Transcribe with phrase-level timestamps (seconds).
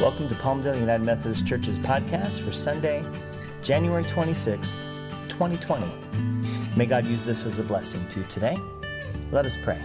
[0.00, 3.04] Welcome to Palmdale United Methodist Church's podcast for Sunday,
[3.62, 4.72] January 26th,
[5.28, 5.86] 2020.
[6.74, 8.58] May God use this as a blessing to today.
[9.30, 9.78] Let us pray.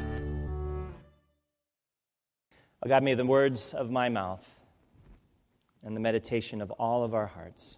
[2.82, 4.50] Oh God, may the words of my mouth
[5.84, 7.76] and the meditation of all of our hearts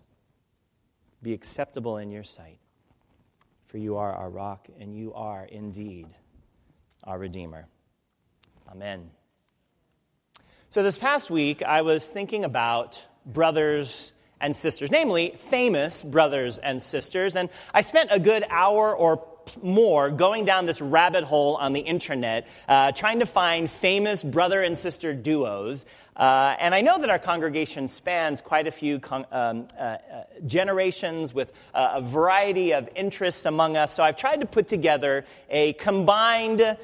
[1.23, 2.59] be acceptable in your sight.
[3.65, 6.05] For you are our rock, and you are indeed
[7.03, 7.65] our Redeemer.
[8.69, 9.09] Amen.
[10.69, 16.81] So, this past week, I was thinking about brothers and sisters, namely famous brothers and
[16.81, 19.25] sisters, and I spent a good hour or
[19.61, 24.61] more going down this rabbit hole on the internet, uh, trying to find famous brother
[24.61, 25.85] and sister duos.
[26.17, 29.97] Uh, and I know that our congregation spans quite a few con- um, uh, uh
[30.45, 33.93] generations with a variety of interests among us.
[33.93, 36.77] So I've tried to put together a combined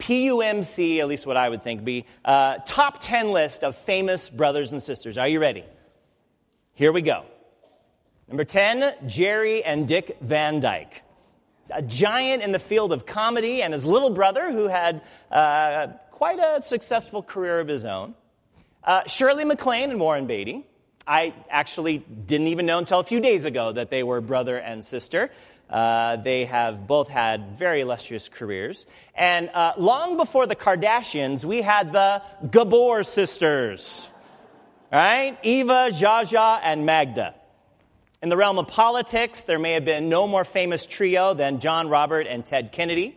[0.00, 4.72] PUMC, at least what I would think, be uh, top 10 list of famous brothers
[4.72, 5.16] and sisters.
[5.18, 5.64] Are you ready?
[6.74, 7.24] Here we go.
[8.26, 11.02] Number 10, Jerry and Dick Van Dyke.
[11.70, 16.38] A giant in the field of comedy, and his little brother, who had uh, quite
[16.38, 18.14] a successful career of his own.
[18.82, 20.66] Uh, Shirley MacLaine and Warren Beatty.
[21.06, 24.84] I actually didn't even know until a few days ago that they were brother and
[24.84, 25.30] sister.
[25.70, 28.86] Uh, they have both had very illustrious careers.
[29.14, 34.08] And uh, long before the Kardashians, we had the Gabor sisters,
[34.92, 35.38] right?
[35.44, 37.34] Eva, Zsa, and Magda.
[38.20, 41.88] In the realm of politics, there may have been no more famous trio than John
[41.88, 43.16] Robert and Ted Kennedy.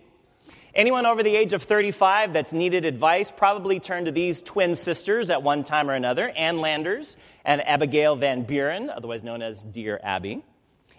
[0.76, 5.30] Anyone over the age of 35 that's needed advice probably turned to these twin sisters
[5.30, 10.00] at one time or another, Ann Landers and Abigail Van Buren, otherwise known as Dear
[10.02, 10.44] Abby.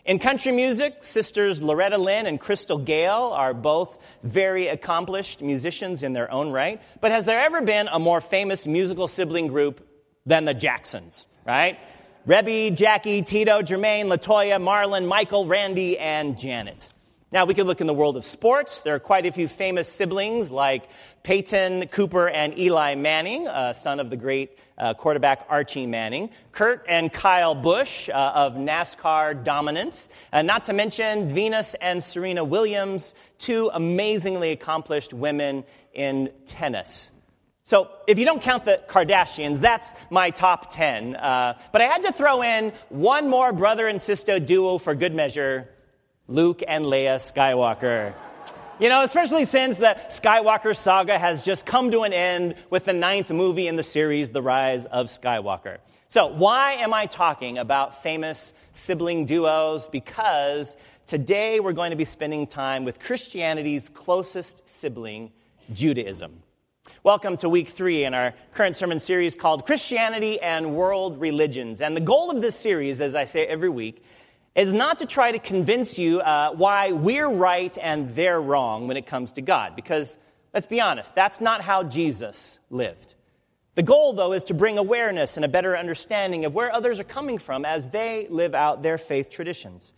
[0.04, 6.12] In country music, sisters Loretta Lynn and Crystal Gayle are both very accomplished musicians in
[6.12, 6.82] their own right.
[7.00, 9.86] But has there ever been a more famous musical sibling group
[10.26, 11.78] than the Jacksons, right?
[12.26, 16.86] Rebbie, Jackie, Tito, Jermaine, Latoya, Marlon, Michael, Randy, and Janet.
[17.32, 18.82] Now, we could look in the world of sports.
[18.82, 20.86] There are quite a few famous siblings like
[21.22, 26.84] Peyton, Cooper, and Eli Manning, uh, son of the great uh, quarterback Archie Manning, Kurt
[26.88, 33.14] and Kyle Busch uh, of NASCAR dominance, uh, not to mention Venus and Serena Williams,
[33.38, 37.10] two amazingly accomplished women in tennis.
[37.66, 41.16] So, if you don't count the Kardashians, that's my top 10.
[41.16, 45.14] Uh, but I had to throw in one more brother and sister duo for good
[45.14, 45.70] measure
[46.28, 48.14] Luke and Leia Skywalker.
[48.80, 52.92] You know, especially since the Skywalker saga has just come to an end with the
[52.92, 55.78] ninth movie in the series, The Rise of Skywalker.
[56.08, 59.86] So, why am I talking about famous sibling duos?
[59.86, 60.76] Because
[61.06, 65.30] today we're going to be spending time with Christianity's closest sibling,
[65.72, 66.42] Judaism.
[67.04, 71.80] Welcome to week three in our current sermon series called Christianity and World Religions.
[71.80, 74.02] And the goal of this series, as I say every week,
[74.54, 78.96] is not to try to convince you uh, why we're right and they're wrong when
[78.96, 79.74] it comes to God.
[79.74, 80.16] Because,
[80.52, 83.14] let's be honest, that's not how Jesus lived.
[83.74, 87.04] The goal, though, is to bring awareness and a better understanding of where others are
[87.04, 89.92] coming from as they live out their faith traditions.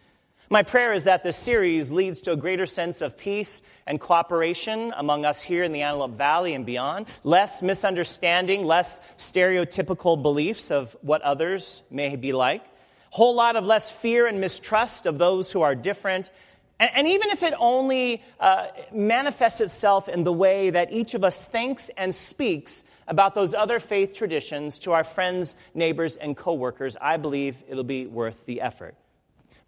[0.49, 4.95] My prayer is that this series leads to a greater sense of peace and cooperation
[4.97, 10.97] among us here in the Antelope Valley and beyond, less misunderstanding, less stereotypical beliefs of
[11.03, 12.63] what others may be like,
[13.11, 16.31] whole lot of less fear and mistrust of those who are different.
[16.79, 21.25] And, and even if it only uh, manifests itself in the way that each of
[21.25, 26.97] us thinks and speaks about those other faith traditions to our friends, neighbors, and coworkers,
[27.01, 28.95] I believe it'll be worth the effort.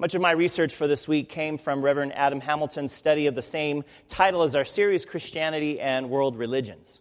[0.00, 3.42] Much of my research for this week came from Reverend Adam Hamilton's study of the
[3.42, 7.00] same title as our series, Christianity and World Religions.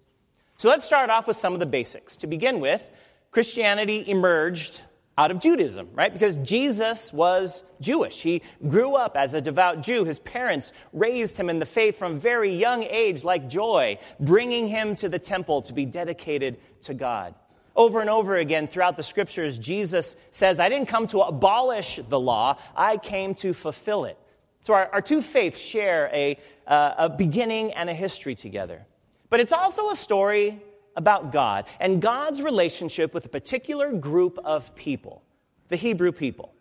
[0.57, 2.17] So let's start off with some of the basics.
[2.17, 2.83] To begin with,
[3.29, 4.81] Christianity emerged
[5.17, 6.13] out of Judaism, right?
[6.13, 8.21] Because Jesus was Jewish.
[8.21, 10.05] He grew up as a devout Jew.
[10.05, 14.67] His parents raised him in the faith from a very young age, like joy, bringing
[14.67, 17.33] him to the temple to be dedicated to God.
[17.75, 22.19] Over and over again throughout the scriptures, Jesus says, I didn't come to abolish the
[22.19, 24.17] law, I came to fulfill it.
[24.61, 26.37] So our, our two faiths share a,
[26.67, 28.85] uh, a beginning and a history together.
[29.29, 30.61] But it's also a story
[30.97, 35.23] about God and God's relationship with a particular group of people,
[35.69, 36.53] the Hebrew people.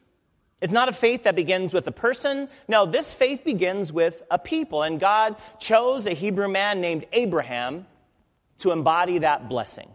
[0.61, 2.49] It's not a faith that begins with a person.
[2.69, 4.83] No, this faith begins with a people.
[4.83, 7.87] And God chose a Hebrew man named Abraham
[8.59, 9.91] to embody that blessing.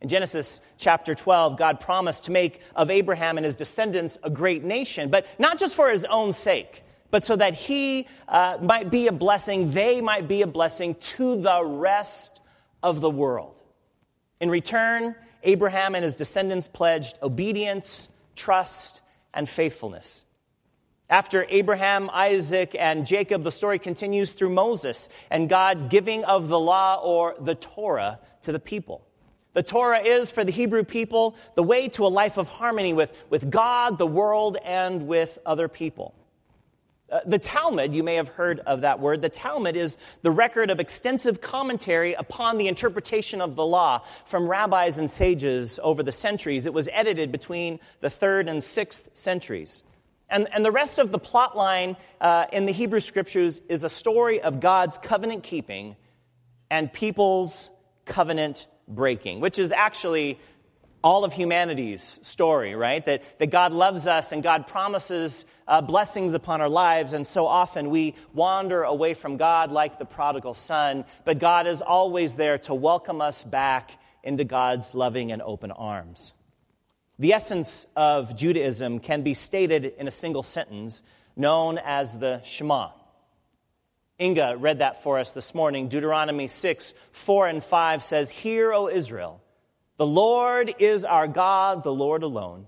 [0.00, 4.64] In Genesis chapter 12, God promised to make of Abraham and his descendants a great
[4.64, 9.06] nation, but not just for his own sake, but so that he uh, might be
[9.06, 12.40] a blessing, they might be a blessing to the rest
[12.82, 13.54] of the world.
[14.44, 19.00] In return, Abraham and his descendants pledged obedience, trust,
[19.32, 20.22] and faithfulness.
[21.08, 26.58] After Abraham, Isaac, and Jacob, the story continues through Moses and God giving of the
[26.58, 29.06] law or the Torah to the people.
[29.54, 33.16] The Torah is, for the Hebrew people, the way to a life of harmony with,
[33.30, 36.14] with God, the world, and with other people.
[37.10, 39.20] Uh, the Talmud, you may have heard of that word.
[39.20, 44.48] The Talmud is the record of extensive commentary upon the interpretation of the law from
[44.48, 46.64] rabbis and sages over the centuries.
[46.64, 49.82] It was edited between the third and sixth centuries.
[50.30, 53.90] And, and the rest of the plot line uh, in the Hebrew scriptures is a
[53.90, 55.96] story of God's covenant keeping
[56.70, 57.68] and people's
[58.06, 60.38] covenant breaking, which is actually
[61.04, 63.04] all of humanity's story, right?
[63.04, 67.46] That, that God loves us and God promises uh, blessings upon our lives, and so
[67.46, 72.56] often we wander away from God like the prodigal son, but God is always there
[72.60, 73.90] to welcome us back
[74.22, 76.32] into God's loving and open arms.
[77.18, 81.02] The essence of Judaism can be stated in a single sentence
[81.36, 82.88] known as the Shema.
[84.18, 85.88] Inga read that for us this morning.
[85.88, 89.42] Deuteronomy 6, 4 and 5 says, Hear, O Israel,
[89.96, 92.66] the Lord is our God, the Lord alone.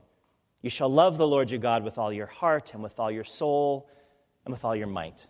[0.63, 3.25] You shall love the Lord your God with all your heart and with all your
[3.25, 3.89] soul
[4.45, 5.27] and with all your might.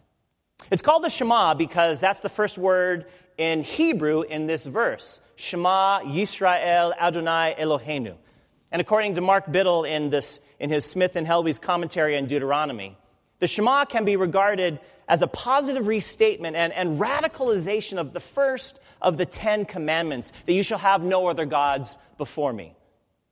[0.71, 3.07] It's called the Shema because that's the first word
[3.37, 5.21] in Hebrew in this verse.
[5.37, 8.17] Shema Yisrael Adonai Eloheinu.
[8.73, 12.97] And according to Mark Biddle in, this, in his Smyth and Helwys commentary on Deuteronomy,
[13.39, 18.81] the Shema can be regarded as a positive restatement and, and radicalization of the first
[19.01, 22.75] of the Ten Commandments that you shall have no other gods before me.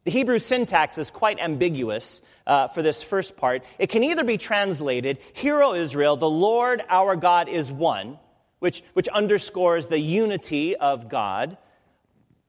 [0.04, 3.62] The Hebrew syntax is quite ambiguous uh, for this first part.
[3.78, 8.18] It can either be translated, Hear, O Israel, the Lord our God is one,
[8.58, 11.56] which, which underscores the unity of God.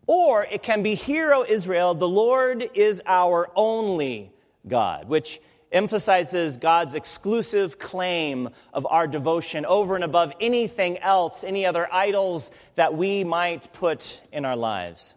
[0.06, 4.33] Or it can be, Hear, O Israel, the Lord is our only
[4.68, 5.39] God, which
[5.72, 12.52] emphasizes God's exclusive claim of our devotion over and above anything else, any other idols
[12.76, 15.16] that we might put in our lives.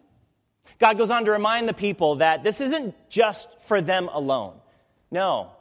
[0.79, 4.53] God goes on to remind the people that this isn't just for them alone.
[5.11, 5.51] No.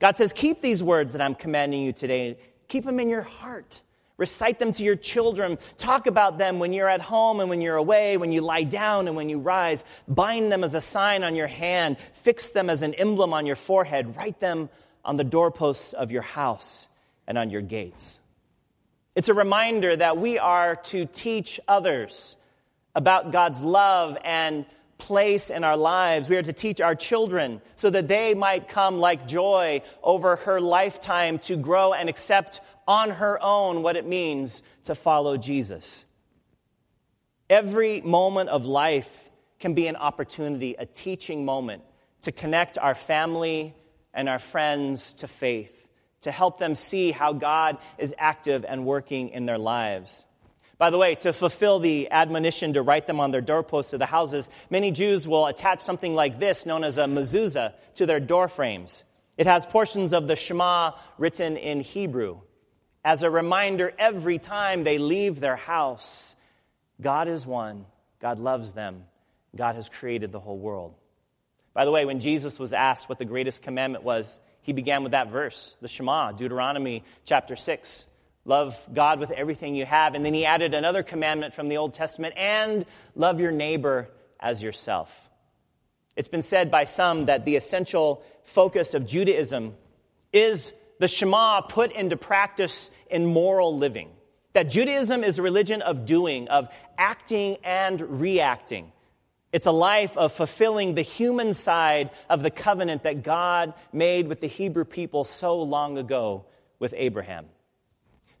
[0.00, 2.38] God says, keep these words that I'm commanding you today,
[2.68, 3.80] keep them in your heart.
[4.16, 5.58] Recite them to your children.
[5.76, 9.08] Talk about them when you're at home and when you're away, when you lie down
[9.08, 9.84] and when you rise.
[10.06, 11.96] Bind them as a sign on your hand.
[12.22, 14.16] Fix them as an emblem on your forehead.
[14.16, 14.68] Write them
[15.04, 16.88] on the doorposts of your house
[17.26, 18.20] and on your gates.
[19.16, 22.36] It's a reminder that we are to teach others
[22.94, 24.64] about God's love and
[24.98, 26.28] place in our lives.
[26.28, 30.60] We are to teach our children so that they might come like joy over her
[30.60, 36.04] lifetime to grow and accept on her own what it means to follow Jesus.
[37.48, 41.82] Every moment of life can be an opportunity, a teaching moment
[42.22, 43.74] to connect our family
[44.12, 45.74] and our friends to faith,
[46.22, 50.24] to help them see how God is active and working in their lives.
[50.78, 54.06] By the way, to fulfill the admonition to write them on their doorposts of the
[54.06, 58.48] houses, many Jews will attach something like this, known as a mezuzah, to their door
[58.48, 59.04] frames.
[59.36, 62.40] It has portions of the Shema written in Hebrew
[63.04, 66.34] as a reminder every time they leave their house
[67.00, 67.86] God is one,
[68.20, 69.04] God loves them,
[69.54, 70.94] God has created the whole world.
[71.74, 75.12] By the way, when Jesus was asked what the greatest commandment was, he began with
[75.12, 78.06] that verse, the Shema, Deuteronomy chapter 6.
[78.44, 80.14] Love God with everything you have.
[80.14, 82.86] And then he added another commandment from the Old Testament and
[83.16, 85.12] love your neighbor as yourself.
[86.14, 89.74] It's been said by some that the essential focus of Judaism
[90.32, 94.10] is the Shema put into practice in moral living.
[94.52, 98.92] That Judaism is a religion of doing, of acting and reacting.
[99.52, 104.40] It's a life of fulfilling the human side of the covenant that God made with
[104.40, 106.46] the Hebrew people so long ago
[106.78, 107.46] with Abraham.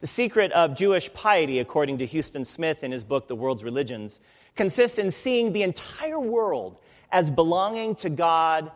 [0.00, 4.20] The secret of Jewish piety, according to Huston Smith in his book, The World's Religions,
[4.54, 6.78] consists in seeing the entire world
[7.10, 8.70] as belonging to God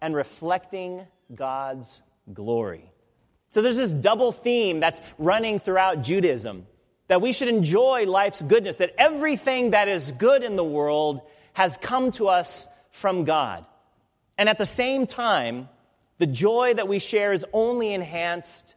[0.00, 2.91] and reflecting God's glory.
[3.52, 6.66] So there's this double theme that's running throughout Judaism
[7.08, 11.20] that we should enjoy life's goodness, that everything that is good in the world
[11.52, 13.66] has come to us from God.
[14.38, 15.68] And at the same time,
[16.18, 18.74] the joy that we share is only enhanced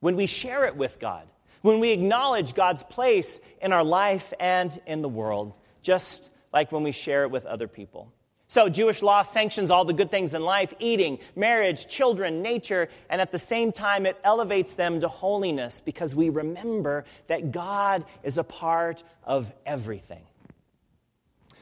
[0.00, 1.26] when we share it with God,
[1.62, 6.82] when we acknowledge God's place in our life and in the world, just like when
[6.82, 8.12] we share it with other people.
[8.52, 13.18] So, Jewish law sanctions all the good things in life eating, marriage, children, nature, and
[13.18, 18.36] at the same time, it elevates them to holiness because we remember that God is
[18.36, 20.20] a part of everything.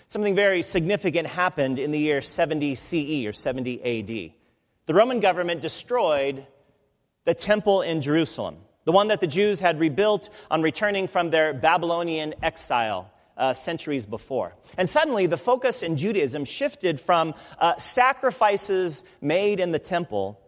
[0.09, 4.33] something very significant happened in the year 70 CE or 70 AD.
[4.87, 6.45] The Roman government destroyed
[7.25, 11.55] the temple in Jerusalem, the one that the Jews had rebuilt on returning from their
[11.55, 14.55] Babylonian exile uh, centuries before.
[14.77, 20.39] And suddenly, the focus in Judaism shifted from uh, sacrifices made in the temple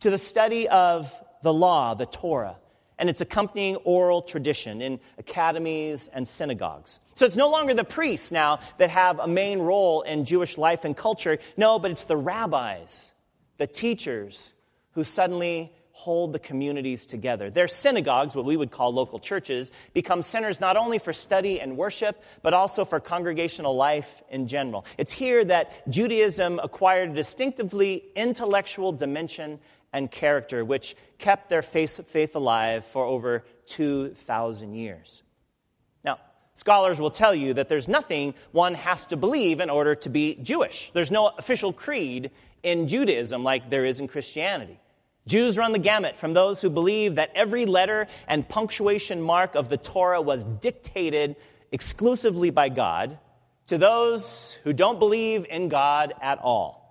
[0.00, 1.10] to the study of
[1.42, 2.56] the law, the Torah,
[2.98, 6.98] and its accompanying oral tradition in academies and synagogues.
[7.14, 10.84] So it's no longer the priests now that have a main role in Jewish life
[10.84, 11.38] and culture.
[11.56, 13.12] No, but it's the rabbis,
[13.56, 14.52] the teachers,
[14.92, 17.50] who suddenly hold the communities together.
[17.50, 21.76] Their synagogues, what we would call local churches, become centers not only for study and
[21.76, 24.86] worship, but also for congregational life in general.
[24.98, 29.60] It's here that Judaism acquired a distinctively intellectual dimension
[29.92, 35.22] and character, which kept their faith alive for over 2,000 years.
[36.02, 36.18] Now,
[36.54, 40.36] scholars will tell you that there's nothing one has to believe in order to be
[40.36, 40.90] Jewish.
[40.94, 42.30] There's no official creed
[42.62, 44.80] in Judaism like there is in Christianity.
[45.26, 49.68] Jews run the gamut from those who believe that every letter and punctuation mark of
[49.68, 51.36] the Torah was dictated
[51.70, 53.18] exclusively by God
[53.68, 56.82] to those who don't believe in God at all.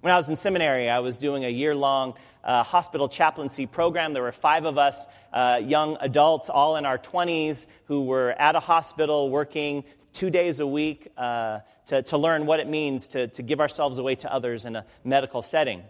[0.00, 4.14] When I was in seminary, I was doing a year long uh, hospital chaplaincy program.
[4.14, 8.56] There were five of us, uh, young adults, all in our 20s, who were at
[8.56, 13.28] a hospital working two days a week uh, to, to learn what it means to,
[13.28, 15.82] to give ourselves away to others in a medical setting.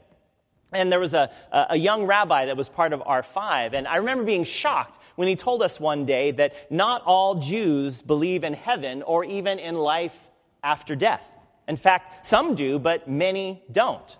[0.72, 3.72] And there was a, a young rabbi that was part of R5.
[3.72, 8.02] And I remember being shocked when he told us one day that not all Jews
[8.02, 10.14] believe in heaven or even in life
[10.62, 11.24] after death.
[11.66, 14.18] In fact, some do, but many don't.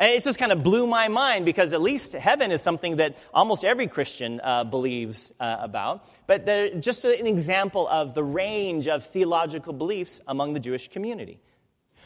[0.00, 3.16] And it just kind of blew my mind because at least heaven is something that
[3.34, 6.04] almost every Christian uh, believes uh, about.
[6.26, 6.46] But
[6.80, 11.40] just an example of the range of theological beliefs among the Jewish community.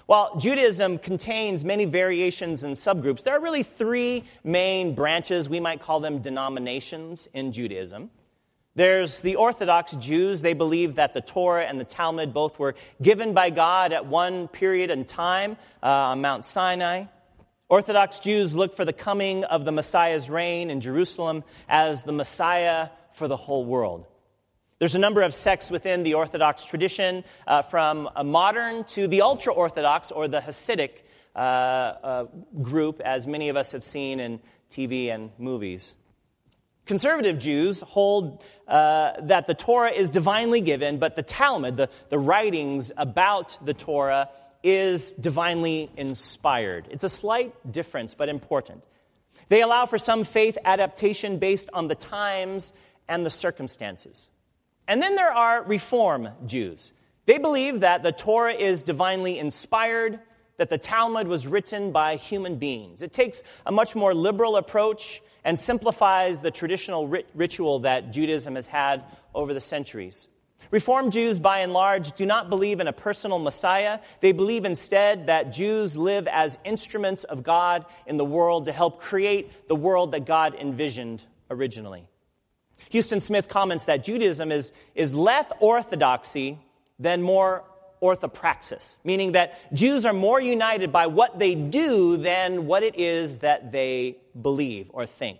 [0.06, 5.48] While Judaism contains many variations and subgroups, there are really three main branches.
[5.48, 8.10] We might call them denominations in Judaism.
[8.74, 10.40] There's the Orthodox Jews.
[10.40, 14.48] They believe that the Torah and the Talmud both were given by God at one
[14.48, 17.04] period in time uh, on Mount Sinai.
[17.68, 22.88] Orthodox Jews look for the coming of the Messiah's reign in Jerusalem as the Messiah
[23.12, 24.06] for the whole world.
[24.82, 29.54] There's a number of sects within the Orthodox tradition, uh, from modern to the ultra
[29.54, 31.04] Orthodox or the Hasidic
[31.36, 32.24] uh, uh,
[32.60, 34.40] group, as many of us have seen in
[34.72, 35.94] TV and movies.
[36.84, 42.18] Conservative Jews hold uh, that the Torah is divinely given, but the Talmud, the, the
[42.18, 44.30] writings about the Torah,
[44.64, 46.88] is divinely inspired.
[46.90, 48.82] It's a slight difference, but important.
[49.48, 52.72] They allow for some faith adaptation based on the times
[53.08, 54.28] and the circumstances.
[54.92, 56.92] And then there are Reform Jews.
[57.24, 60.20] They believe that the Torah is divinely inspired,
[60.58, 63.00] that the Talmud was written by human beings.
[63.00, 68.54] It takes a much more liberal approach and simplifies the traditional rit- ritual that Judaism
[68.54, 70.28] has had over the centuries.
[70.70, 73.98] Reform Jews, by and large, do not believe in a personal Messiah.
[74.20, 79.00] They believe instead that Jews live as instruments of God in the world to help
[79.00, 82.06] create the world that God envisioned originally.
[82.92, 86.58] Huston Smith comments that Judaism is, is less orthodoxy
[86.98, 87.64] than more
[88.02, 93.36] orthopraxis, meaning that Jews are more united by what they do than what it is
[93.36, 95.38] that they believe or think.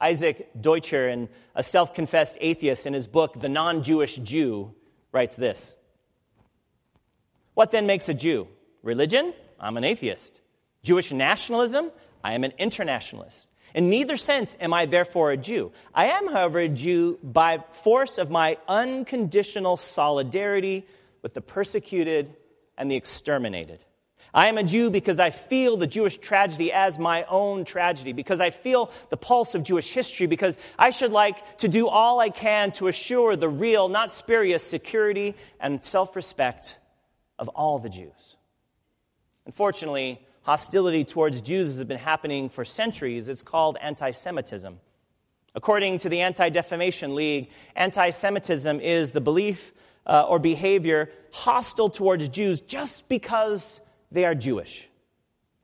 [0.00, 4.74] Isaac Deutscher, a self confessed atheist, in his book, The Non Jewish Jew,
[5.10, 5.74] writes this
[7.54, 8.46] What then makes a Jew?
[8.82, 9.32] Religion?
[9.58, 10.38] I'm an atheist.
[10.82, 11.90] Jewish nationalism?
[12.22, 13.48] I am an internationalist.
[13.74, 15.72] In neither sense am I therefore a Jew.
[15.94, 20.86] I am, however, a Jew by force of my unconditional solidarity
[21.22, 22.34] with the persecuted
[22.78, 23.80] and the exterminated.
[24.32, 28.40] I am a Jew because I feel the Jewish tragedy as my own tragedy, because
[28.40, 32.28] I feel the pulse of Jewish history, because I should like to do all I
[32.28, 36.76] can to assure the real, not spurious, security and self respect
[37.38, 38.36] of all the Jews.
[39.46, 43.28] Unfortunately, hostility towards Jews has been happening for centuries.
[43.28, 44.78] It's called anti Semitism.
[45.56, 49.72] According to the Anti Defamation League, anti Semitism is the belief
[50.06, 53.80] uh, or behavior hostile towards Jews just because
[54.12, 54.88] they are Jewish.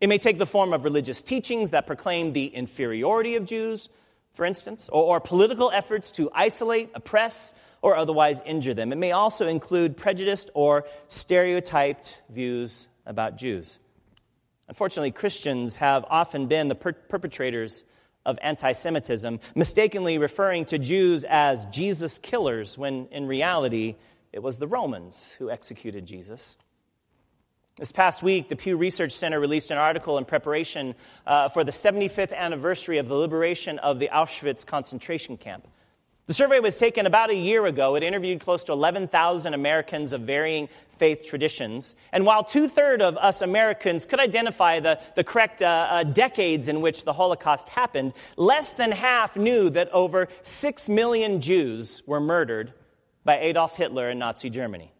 [0.00, 3.88] It may take the form of religious teachings that proclaim the inferiority of Jews,
[4.32, 8.90] for instance, or, or political efforts to isolate, oppress, or otherwise injure them.
[8.90, 13.78] It may also include prejudiced or stereotyped views about Jews.
[14.72, 17.84] Unfortunately, Christians have often been the per- perpetrators
[18.24, 23.96] of anti Semitism, mistakenly referring to Jews as Jesus killers when in reality
[24.32, 26.56] it was the Romans who executed Jesus.
[27.76, 30.94] This past week, the Pew Research Center released an article in preparation
[31.26, 35.68] uh, for the 75th anniversary of the liberation of the Auschwitz concentration camp.
[36.32, 37.94] The survey was taken about a year ago.
[37.94, 41.94] It interviewed close to 11,000 Americans of varying faith traditions.
[42.10, 46.68] And while two thirds of us Americans could identify the, the correct uh, uh, decades
[46.68, 52.18] in which the Holocaust happened, less than half knew that over 6 million Jews were
[52.18, 52.72] murdered
[53.26, 54.90] by Adolf Hitler in Nazi Germany.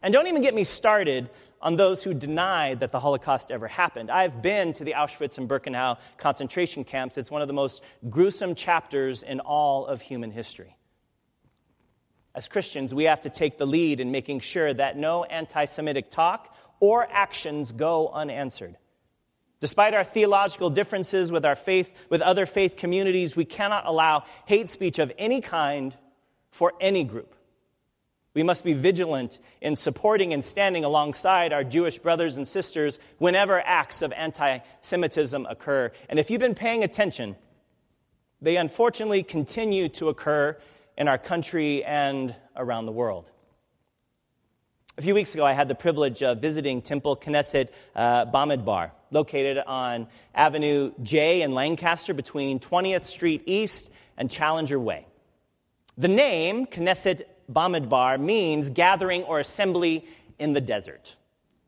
[0.00, 1.28] And don't even get me started
[1.60, 4.10] on those who deny that the Holocaust ever happened.
[4.10, 7.18] I've been to the Auschwitz and Birkenau concentration camps.
[7.18, 10.76] It's one of the most gruesome chapters in all of human history.
[12.34, 16.10] As Christians, we have to take the lead in making sure that no anti Semitic
[16.10, 18.76] talk or actions go unanswered.
[19.60, 24.70] Despite our theological differences with our faith, with other faith communities, we cannot allow hate
[24.70, 25.94] speech of any kind
[26.50, 27.34] for any group.
[28.32, 33.60] We must be vigilant in supporting and standing alongside our Jewish brothers and sisters whenever
[33.60, 35.90] acts of anti Semitism occur.
[36.08, 37.36] And if you've been paying attention,
[38.40, 40.56] they unfortunately continue to occur
[40.96, 43.30] in our country and around the world.
[44.96, 49.58] A few weeks ago, I had the privilege of visiting Temple Knesset uh, Bamidbar, located
[49.58, 55.06] on Avenue J in Lancaster between 20th Street East and Challenger Way.
[55.96, 57.22] The name, Knesset
[57.52, 60.04] Bamidbar means gathering or assembly
[60.38, 61.16] in the desert.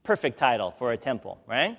[0.03, 1.79] Perfect title for a temple, right?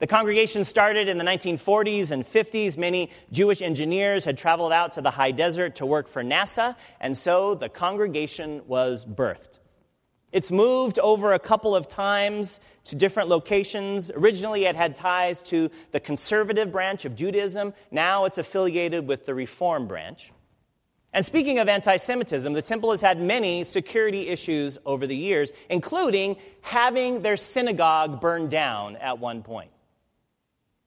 [0.00, 2.76] The congregation started in the 1940s and 50s.
[2.76, 7.16] Many Jewish engineers had traveled out to the high desert to work for NASA, and
[7.16, 9.60] so the congregation was birthed.
[10.32, 14.10] It's moved over a couple of times to different locations.
[14.10, 17.72] Originally, it had ties to the conservative branch of Judaism.
[17.92, 20.32] Now it's affiliated with the Reform branch.
[21.14, 25.52] And speaking of anti Semitism, the temple has had many security issues over the years,
[25.70, 29.70] including having their synagogue burned down at one point.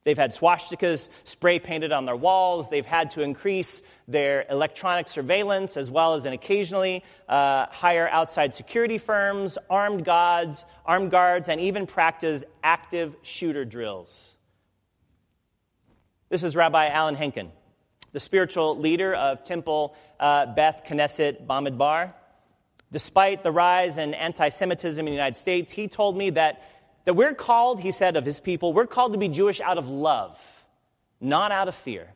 [0.03, 2.67] They've had swastikas spray painted on their walls.
[2.69, 8.53] They've had to increase their electronic surveillance as well as an occasionally uh, hire outside
[8.53, 14.35] security firms, armed guards, armed guards, and even practice active shooter drills.
[16.27, 17.51] This is Rabbi Alan Henkin
[18.17, 22.15] the spiritual leader of Temple uh, Beth Knesset Bamidbar.
[22.91, 26.63] Despite the rise in anti Semitism in the United States, he told me that,
[27.06, 29.88] that we're called, he said of his people, we're called to be Jewish out of
[29.88, 30.39] love,
[31.21, 32.08] not out of fear.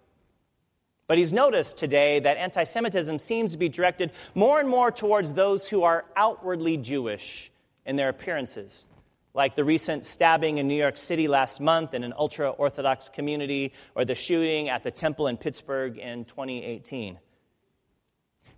[1.05, 5.33] But he's noticed today that anti Semitism seems to be directed more and more towards
[5.33, 7.51] those who are outwardly Jewish
[7.85, 8.87] in their appearances
[9.33, 13.73] like the recent stabbing in New York City last month in an ultra Orthodox community,
[13.95, 17.17] or the shooting at the temple in Pittsburgh in 2018.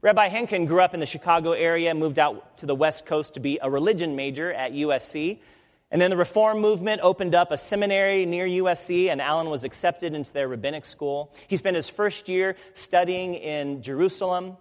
[0.02, 3.40] Rabbi Henkin grew up in the Chicago area, moved out to the West Coast to
[3.40, 5.40] be a religion major at USC.
[5.92, 10.14] And then the Reform movement opened up a seminary near USC, and Alan was accepted
[10.14, 11.32] into their rabbinic school.
[11.48, 14.58] He spent his first year studying in Jerusalem.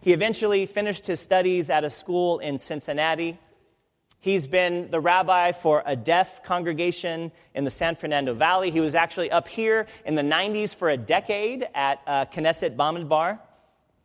[0.00, 3.38] He eventually finished his studies at a school in Cincinnati,
[4.22, 8.70] He's been the rabbi for a deaf congregation in the San Fernando Valley.
[8.70, 13.40] He was actually up here in the 90s for a decade at uh, Knesset Bamidbar.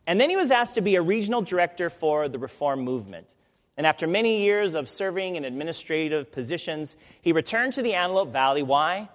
[0.08, 3.32] And then he was asked to be a regional director for the Reform movement.
[3.76, 8.64] And after many years of serving in administrative positions, he returned to the Antelope Valley.
[8.64, 9.08] Why?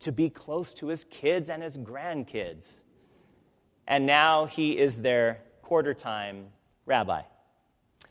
[0.00, 2.64] To be close to his kids and his grandkids.
[3.88, 6.50] And now he is their quarter time
[6.86, 7.22] rabbi.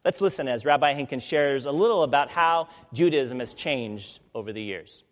[0.03, 4.61] Let's listen as Rabbi Henkin shares a little about how Judaism has changed over the
[4.61, 5.03] years.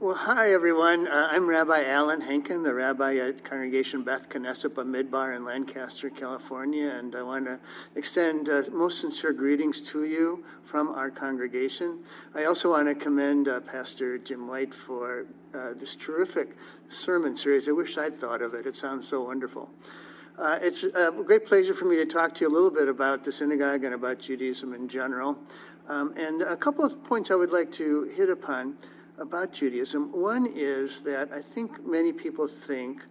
[0.00, 1.08] Well, hi, everyone.
[1.08, 6.88] Uh, I'm Rabbi Alan Henkin, the rabbi at Congregation Beth Knesset Bamidbar in Lancaster, California,
[6.88, 7.58] and I want to
[7.96, 12.04] extend uh, most sincere greetings to you from our congregation.
[12.34, 16.50] I also want to commend uh, Pastor Jim White for uh, this terrific
[16.88, 17.68] sermon series.
[17.68, 18.66] I wish I'd thought of it.
[18.66, 19.68] It sounds so wonderful.
[20.38, 23.24] Uh, it's a great pleasure for me to talk to you a little bit about
[23.24, 25.36] the synagogue and about Judaism in general.
[25.88, 28.76] Um, and a couple of points I would like to hit upon
[29.18, 30.12] about Judaism.
[30.12, 33.02] One is that I think many people think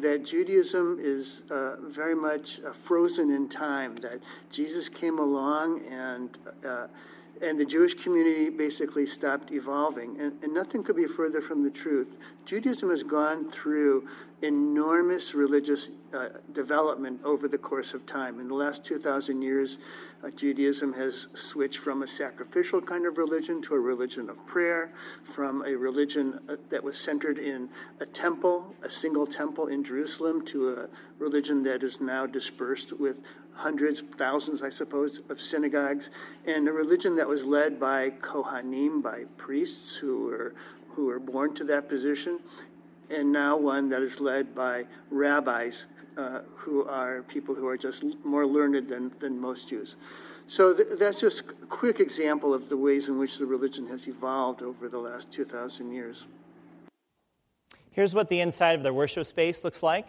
[0.00, 4.20] that Judaism is uh, very much uh, frozen in time, that
[4.52, 6.86] Jesus came along and uh,
[7.42, 10.20] and the Jewish community basically stopped evolving.
[10.20, 12.08] And, and, nothing could be further from the truth.
[12.44, 14.08] Judaism has gone through
[14.42, 18.40] enormous religious uh, development over the course of time.
[18.40, 19.78] In the last 2,000 years,
[20.22, 24.92] uh, Judaism has switched from a sacrificial kind of religion to a religion of prayer,
[25.34, 27.68] from a religion uh, that was centered in
[28.00, 33.16] a temple, a single temple in Jerusalem, to a religion that is now dispersed with
[33.56, 36.10] hundreds, thousands, I suppose, of synagogues,
[36.46, 40.54] and a religion that was led by Kohanim, by priests who were,
[40.90, 42.38] who were born to that position,
[43.10, 48.04] and now one that is led by rabbis uh, who are people who are just
[48.24, 49.96] more learned than, than most Jews.
[50.48, 54.06] So th- that's just a quick example of the ways in which the religion has
[54.06, 56.26] evolved over the last 2,000 years.
[57.90, 60.06] Here's what the inside of their worship space looks like.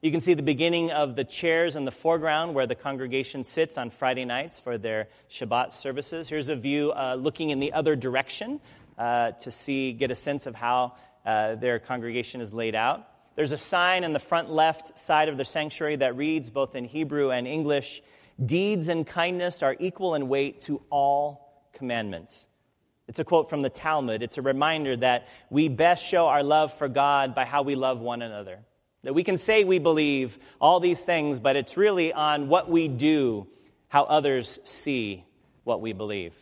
[0.00, 3.76] You can see the beginning of the chairs in the foreground where the congregation sits
[3.76, 6.28] on Friday nights for their Shabbat services.
[6.28, 8.60] Here's a view uh, looking in the other direction
[8.96, 10.94] uh, to see, get a sense of how
[11.26, 13.08] uh, their congregation is laid out.
[13.34, 16.84] There's a sign in the front left side of the sanctuary that reads, both in
[16.84, 18.02] Hebrew and English,
[18.44, 22.46] Deeds and kindness are equal in weight to all commandments.
[23.08, 24.22] It's a quote from the Talmud.
[24.22, 27.98] It's a reminder that we best show our love for God by how we love
[27.98, 28.60] one another.
[29.04, 32.88] That we can say we believe all these things, but it's really on what we
[32.88, 33.46] do,
[33.88, 35.24] how others see
[35.64, 36.34] what we believe.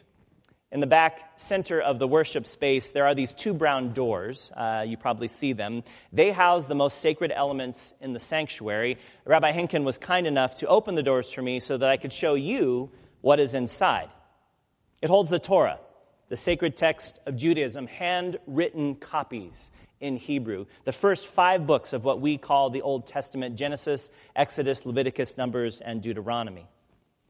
[0.73, 4.51] In the back center of the worship space, there are these two brown doors.
[4.57, 5.85] Uh, you probably see them.
[6.13, 8.99] They house the most sacred elements in the sanctuary.
[9.25, 12.13] Rabbi Henkin was kind enough to open the doors for me so that I could
[12.13, 12.91] show you
[13.21, 14.11] what is inside.
[15.03, 15.79] It holds the Torah,
[16.31, 20.67] the sacred text of Judaism, handwritten copies in Hebrew.
[20.85, 25.81] The first five books of what we call the Old Testament Genesis, Exodus, Leviticus, Numbers,
[25.81, 26.67] and Deuteronomy.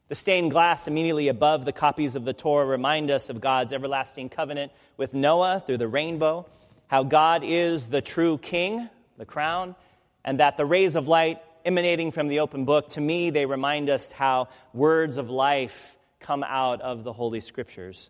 [0.08, 4.28] The stained glass immediately above the copies of the Torah remind us of God's everlasting
[4.28, 6.46] covenant with Noah through the rainbow,
[6.86, 9.74] how God is the true king, the crown,
[10.24, 13.90] and that the rays of light emanating from the open book, to me, they remind
[13.90, 18.08] us how words of life come out of the Holy Scriptures.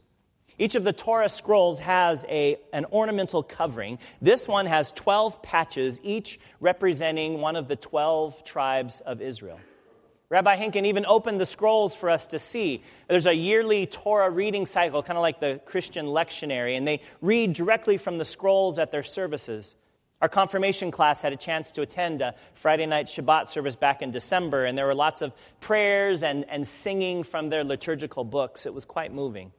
[0.59, 3.99] Each of the Torah scrolls has a, an ornamental covering.
[4.23, 9.61] This one has 12 patches, each representing one of the 12 tribes of Israel.
[10.29, 12.83] Rabbi Henkin even opened the scrolls for us to see.
[13.07, 17.53] There's a yearly Torah reading cycle, kind of like the Christian lectionary, and they read
[17.53, 19.77] directly from the scrolls at their services.
[20.21, 24.11] Our confirmation class had a chance to attend a Friday night Shabbat service back in
[24.11, 28.65] December, and there were lots of prayers and, and singing from their liturgical books.
[28.65, 29.53] It was quite moving.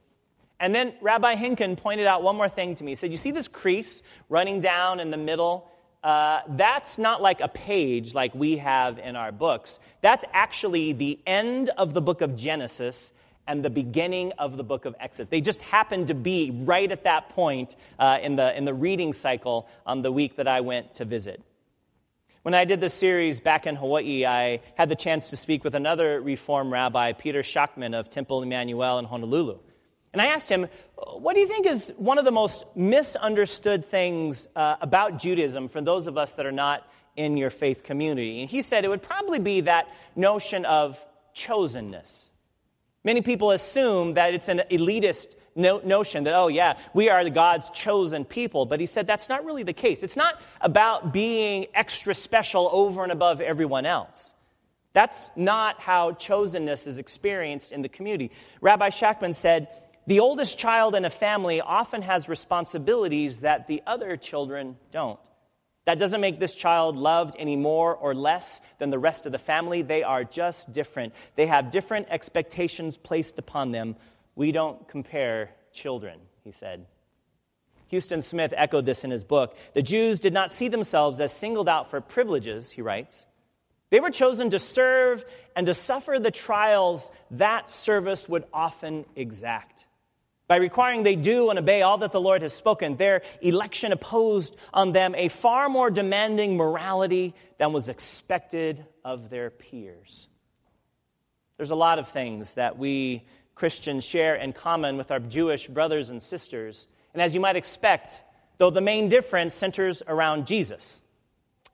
[0.59, 2.91] And then Rabbi Henkin pointed out one more thing to me.
[2.91, 5.69] He said, You see this crease running down in the middle?
[6.03, 9.79] Uh, that's not like a page like we have in our books.
[10.01, 13.11] That's actually the end of the book of Genesis
[13.47, 15.29] and the beginning of the book of Exodus.
[15.29, 19.13] They just happened to be right at that point uh, in, the, in the reading
[19.13, 21.41] cycle on the week that I went to visit.
[22.43, 25.75] When I did this series back in Hawaii, I had the chance to speak with
[25.75, 29.59] another Reform rabbi, Peter Schaktman of Temple Emmanuel in Honolulu.
[30.17, 34.47] And I asked him, What do you think is one of the most misunderstood things
[34.55, 38.41] uh, about Judaism for those of us that are not in your faith community?
[38.41, 40.97] And he said it would probably be that notion of
[41.35, 42.31] chosenness.
[43.03, 47.69] Many people assume that it's an elitist no- notion that, oh, yeah, we are God's
[47.69, 48.65] chosen people.
[48.65, 50.01] But he said that's not really the case.
[50.01, 54.33] It's not about being extra special over and above everyone else.
[54.93, 58.31] That's not how chosenness is experienced in the community.
[58.61, 59.67] Rabbi Schaktman said,
[60.07, 65.19] the oldest child in a family often has responsibilities that the other children don't.
[65.85, 69.37] That doesn't make this child loved any more or less than the rest of the
[69.37, 69.81] family.
[69.81, 71.13] They are just different.
[71.35, 73.95] They have different expectations placed upon them.
[74.35, 76.85] We don't compare children, he said.
[77.91, 79.55] Huston Smith echoed this in his book.
[79.73, 83.25] The Jews did not see themselves as singled out for privileges, he writes.
[83.89, 85.23] They were chosen to serve
[85.55, 89.86] and to suffer the trials that service would often exact.
[90.47, 94.55] By requiring they do and obey all that the Lord has spoken, their election opposed
[94.73, 100.27] on them a far more demanding morality than was expected of their peers.
[101.57, 106.11] There's a lot of things that we Christians share in common with our Jewish brothers
[106.11, 106.87] and sisters.
[107.13, 108.21] And as you might expect,
[108.57, 111.01] though the main difference centers around Jesus.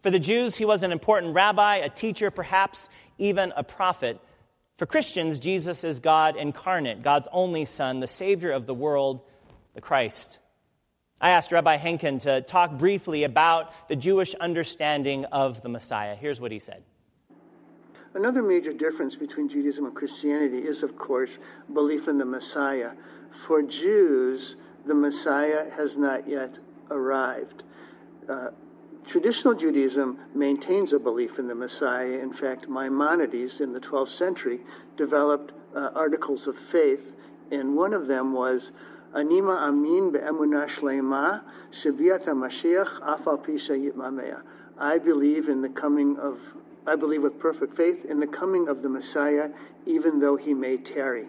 [0.01, 4.19] For the Jews, he was an important rabbi, a teacher, perhaps even a prophet.
[4.77, 9.21] For Christians, Jesus is God incarnate, God's only Son, the Savior of the world,
[9.75, 10.39] the Christ.
[11.21, 16.15] I asked Rabbi Henkin to talk briefly about the Jewish understanding of the Messiah.
[16.15, 16.83] Here's what he said.
[18.15, 21.37] Another major difference between Judaism and Christianity is, of course,
[21.73, 22.91] belief in the Messiah.
[23.31, 24.55] For Jews,
[24.85, 26.59] the Messiah has not yet
[26.91, 27.63] arrived.
[28.27, 28.49] Uh,
[29.05, 32.19] Traditional Judaism maintains a belief in the Messiah.
[32.19, 34.61] In fact, Maimonides in the 12th century
[34.95, 37.15] developed uh, articles of faith,
[37.51, 38.71] and one of them was
[39.15, 44.41] Anima Amin be'emunah shlema shibiat Mashiach afal pisha yitmamea.
[44.77, 46.39] I believe in the coming of
[46.85, 49.49] I believe with perfect faith in the coming of the Messiah,
[49.85, 51.27] even though he may tarry.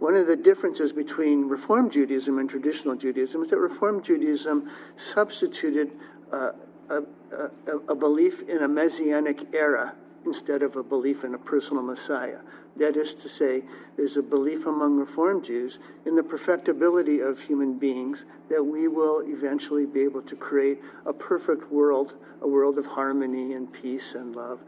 [0.00, 5.92] One of the differences between Reform Judaism and traditional Judaism is that Reform Judaism substituted
[6.32, 6.52] uh,
[6.90, 11.82] a, a, a belief in a messianic era instead of a belief in a personal
[11.82, 12.38] Messiah.
[12.76, 13.62] That is to say,
[13.96, 19.20] there's a belief among Reformed Jews in the perfectibility of human beings that we will
[19.20, 24.36] eventually be able to create a perfect world, a world of harmony and peace and
[24.36, 24.60] love.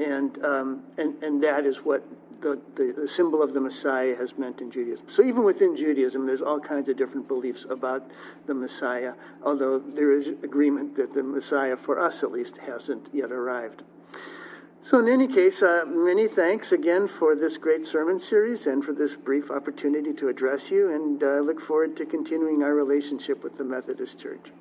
[0.00, 2.02] And, um, and, and that is what
[2.40, 5.06] the, the, the, symbol of the Messiah has meant in Judaism.
[5.10, 8.10] So even within Judaism, there's all kinds of different beliefs about
[8.46, 9.12] the Messiah,
[9.44, 13.82] although there is agreement that the Messiah, for us at least, hasn't yet arrived.
[14.82, 18.94] So, in any case, uh, many thanks again for this great sermon series and for
[18.94, 23.44] this brief opportunity to address you, and I uh, look forward to continuing our relationship
[23.44, 24.52] with the Methodist Church.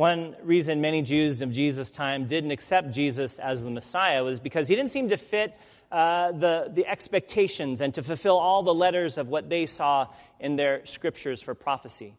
[0.00, 4.66] One reason many Jews of Jesus' time didn't accept Jesus as the Messiah was because
[4.66, 5.54] he didn't seem to fit
[5.92, 10.06] uh, the, the expectations and to fulfill all the letters of what they saw
[10.38, 12.14] in their scriptures for prophecy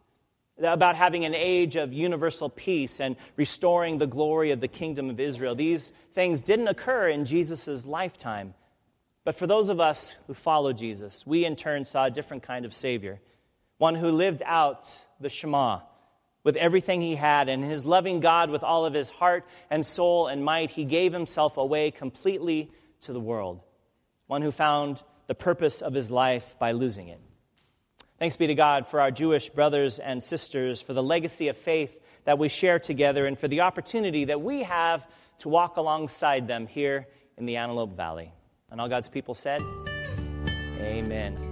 [0.62, 5.20] about having an age of universal peace and restoring the glory of the kingdom of
[5.20, 5.56] Israel.
[5.56, 8.54] These things didn't occur in Jesus' lifetime.
[9.24, 12.63] But for those of us who follow Jesus, we in turn saw a different kind
[12.63, 13.20] of Savior,
[13.80, 14.88] one who lived out
[15.20, 15.80] the Shema
[16.43, 20.27] with everything he had, and his loving God with all of his heart and soul
[20.27, 23.62] and might, he gave himself away completely to the world,
[24.27, 27.19] one who found the purpose of his life by losing it.
[28.19, 31.95] Thanks be to God for our Jewish brothers and sisters, for the legacy of faith
[32.25, 35.08] that we share together, and for the opportunity that we have
[35.39, 38.32] to walk alongside them here in the Antelope Valley.
[38.69, 39.62] And all God's people said,
[40.80, 41.50] Amen.